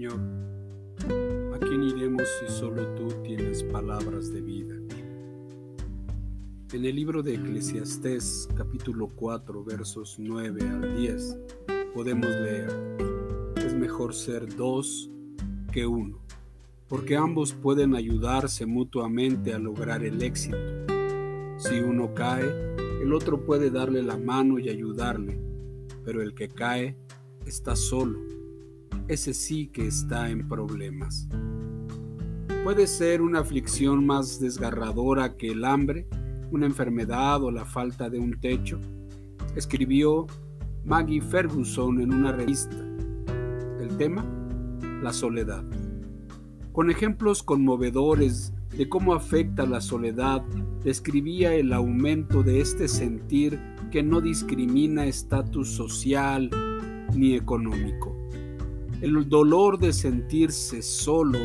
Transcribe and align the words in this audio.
Señor, 0.00 0.20
¿a 1.54 1.58
quién 1.58 1.82
iremos 1.82 2.26
si 2.40 2.50
solo 2.50 2.86
tú 2.94 3.08
tienes 3.22 3.62
palabras 3.64 4.32
de 4.32 4.40
vida? 4.40 4.74
En 6.72 6.86
el 6.86 6.96
libro 6.96 7.22
de 7.22 7.34
Eclesiastés 7.34 8.48
capítulo 8.56 9.10
4 9.14 9.62
versos 9.62 10.16
9 10.18 10.66
al 10.70 10.96
10 10.96 11.38
podemos 11.92 12.30
leer, 12.30 12.96
es 13.56 13.74
mejor 13.74 14.14
ser 14.14 14.56
dos 14.56 15.10
que 15.70 15.84
uno, 15.84 16.18
porque 16.88 17.16
ambos 17.16 17.52
pueden 17.52 17.94
ayudarse 17.94 18.64
mutuamente 18.64 19.52
a 19.52 19.58
lograr 19.58 20.02
el 20.02 20.22
éxito. 20.22 20.56
Si 21.58 21.78
uno 21.78 22.14
cae, 22.14 22.48
el 23.02 23.12
otro 23.12 23.44
puede 23.44 23.70
darle 23.70 24.02
la 24.02 24.16
mano 24.16 24.58
y 24.58 24.70
ayudarle, 24.70 25.38
pero 26.06 26.22
el 26.22 26.32
que 26.32 26.48
cae 26.48 26.96
está 27.44 27.76
solo 27.76 28.39
ese 29.10 29.34
sí 29.34 29.66
que 29.66 29.88
está 29.88 30.30
en 30.30 30.46
problemas. 30.46 31.26
Puede 32.62 32.86
ser 32.86 33.22
una 33.22 33.40
aflicción 33.40 34.06
más 34.06 34.38
desgarradora 34.38 35.36
que 35.36 35.48
el 35.48 35.64
hambre, 35.64 36.06
una 36.52 36.66
enfermedad 36.66 37.42
o 37.42 37.50
la 37.50 37.64
falta 37.64 38.08
de 38.08 38.20
un 38.20 38.38
techo, 38.38 38.78
escribió 39.56 40.28
Maggie 40.84 41.20
Ferguson 41.20 42.00
en 42.00 42.14
una 42.14 42.30
revista. 42.30 42.76
El 43.80 43.96
tema, 43.96 44.24
la 45.02 45.12
soledad. 45.12 45.64
Con 46.70 46.88
ejemplos 46.88 47.42
conmovedores 47.42 48.52
de 48.78 48.88
cómo 48.88 49.12
afecta 49.12 49.66
la 49.66 49.80
soledad, 49.80 50.40
describía 50.84 51.52
el 51.56 51.72
aumento 51.72 52.44
de 52.44 52.60
este 52.60 52.86
sentir 52.86 53.58
que 53.90 54.04
no 54.04 54.20
discrimina 54.20 55.06
estatus 55.06 55.68
social 55.68 56.48
ni 57.12 57.34
económico. 57.34 58.16
El 59.00 59.28
dolor 59.28 59.78
de 59.78 59.92
sentirse 59.92 60.82
solo 60.82 61.38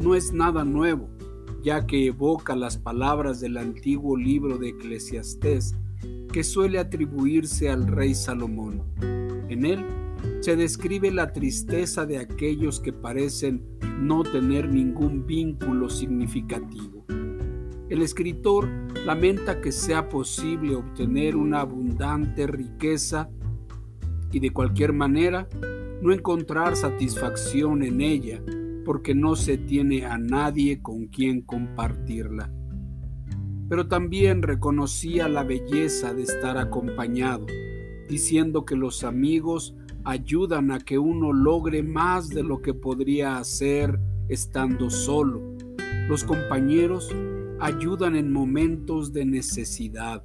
no 0.00 0.14
es 0.14 0.32
nada 0.32 0.64
nuevo 0.64 1.08
ya 1.62 1.86
que 1.86 2.06
evoca 2.06 2.56
las 2.56 2.78
palabras 2.78 3.40
del 3.40 3.56
antiguo 3.56 4.16
libro 4.16 4.58
de 4.58 4.70
Eclesiastés 4.70 5.74
que 6.32 6.44
suele 6.44 6.78
atribuirse 6.78 7.68
al 7.68 7.86
rey 7.86 8.14
Salomón. 8.14 8.82
En 9.48 9.66
él 9.66 9.84
se 10.40 10.56
describe 10.56 11.10
la 11.10 11.32
tristeza 11.32 12.06
de 12.06 12.18
aquellos 12.18 12.80
que 12.80 12.92
parecen 12.92 13.62
no 13.98 14.22
tener 14.22 14.68
ningún 14.72 15.26
vínculo 15.26 15.90
significativo. 15.90 17.04
El 17.88 18.02
escritor 18.02 18.68
lamenta 19.04 19.60
que 19.60 19.72
sea 19.72 20.08
posible 20.08 20.76
obtener 20.76 21.36
una 21.36 21.60
abundante 21.60 22.46
riqueza 22.46 23.28
y 24.30 24.38
de 24.38 24.52
cualquier 24.52 24.92
manera 24.92 25.48
no 26.02 26.12
encontrar 26.12 26.76
satisfacción 26.76 27.82
en 27.82 28.00
ella 28.00 28.42
porque 28.84 29.14
no 29.14 29.36
se 29.36 29.58
tiene 29.58 30.06
a 30.06 30.18
nadie 30.18 30.80
con 30.80 31.06
quien 31.06 31.42
compartirla. 31.42 32.50
Pero 33.68 33.86
también 33.86 34.42
reconocía 34.42 35.28
la 35.28 35.44
belleza 35.44 36.12
de 36.12 36.22
estar 36.22 36.58
acompañado, 36.58 37.46
diciendo 38.08 38.64
que 38.64 38.76
los 38.76 39.04
amigos 39.04 39.76
ayudan 40.04 40.70
a 40.72 40.80
que 40.80 40.98
uno 40.98 41.32
logre 41.32 41.82
más 41.82 42.28
de 42.30 42.42
lo 42.42 42.62
que 42.62 42.74
podría 42.74 43.36
hacer 43.38 44.00
estando 44.28 44.90
solo. 44.90 45.56
Los 46.08 46.24
compañeros 46.24 47.14
ayudan 47.60 48.16
en 48.16 48.32
momentos 48.32 49.12
de 49.12 49.26
necesidad, 49.26 50.24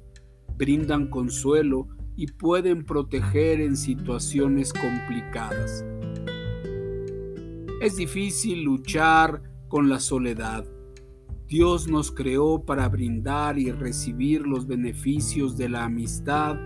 brindan 0.56 1.08
consuelo 1.08 1.88
y 2.16 2.28
pueden 2.28 2.84
proteger 2.84 3.60
en 3.60 3.76
situaciones 3.76 4.72
complicadas. 4.72 5.84
Es 7.82 7.96
difícil 7.96 8.62
luchar 8.62 9.42
con 9.68 9.88
la 9.88 10.00
soledad. 10.00 10.64
Dios 11.46 11.86
nos 11.88 12.10
creó 12.10 12.64
para 12.64 12.88
brindar 12.88 13.58
y 13.58 13.70
recibir 13.70 14.46
los 14.46 14.66
beneficios 14.66 15.56
de 15.56 15.68
la 15.68 15.84
amistad 15.84 16.56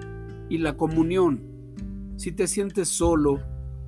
y 0.48 0.58
la 0.58 0.76
comunión. 0.76 1.42
Si 2.16 2.32
te 2.32 2.46
sientes 2.46 2.88
solo, 2.88 3.40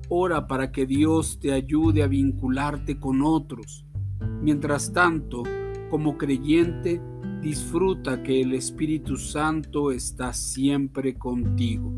ora 0.09 0.47
para 0.47 0.71
que 0.71 0.85
Dios 0.85 1.39
te 1.39 1.53
ayude 1.53 2.03
a 2.03 2.07
vincularte 2.07 2.99
con 2.99 3.21
otros. 3.21 3.85
Mientras 4.41 4.91
tanto, 4.91 5.43
como 5.93 6.17
creyente, 6.17 6.99
disfruta 7.39 8.23
que 8.23 8.41
el 8.41 8.55
Espíritu 8.55 9.15
Santo 9.15 9.91
está 9.91 10.33
siempre 10.33 11.13
contigo. 11.13 11.93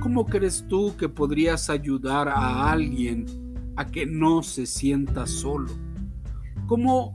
¿Cómo 0.00 0.26
crees 0.26 0.66
tú 0.68 0.94
que 0.98 1.08
podrías 1.08 1.70
ayudar 1.70 2.28
a 2.28 2.70
alguien 2.70 3.24
a 3.74 3.86
que 3.86 4.04
no 4.04 4.42
se 4.42 4.66
sienta 4.66 5.26
solo. 5.26 5.72
¿Cómo 6.66 7.14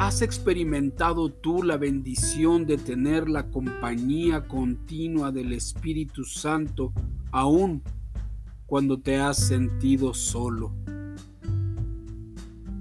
has 0.00 0.20
experimentado 0.20 1.28
tú 1.28 1.62
la 1.62 1.76
bendición 1.76 2.66
de 2.66 2.76
tener 2.76 3.28
la 3.28 3.48
compañía 3.48 4.48
continua 4.48 5.30
del 5.30 5.52
Espíritu 5.52 6.24
Santo 6.24 6.92
aún 7.30 7.84
cuando 8.66 8.98
te 8.98 9.16
has 9.16 9.36
sentido 9.36 10.12
solo? 10.12 10.74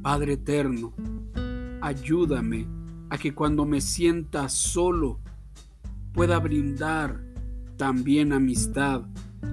Padre 0.02 0.34
eterno, 0.34 0.92
ayúdame 1.86 2.68
a 3.12 3.18
que 3.20 3.36
cuando 3.36 3.64
me 3.64 3.80
sienta 3.80 4.50
solo 4.50 5.20
pueda 6.14 6.40
brindar 6.40 7.22
también 7.78 8.34
amistad 8.34 9.04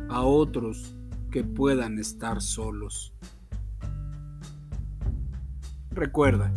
a 0.09 0.23
otros 0.23 0.95
que 1.31 1.45
puedan 1.45 1.99
estar 1.99 2.41
solos. 2.41 3.13
Recuerda, 5.91 6.51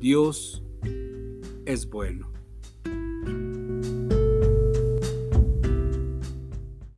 Dios 0.00 0.62
es 1.64 1.88
bueno. 1.88 2.30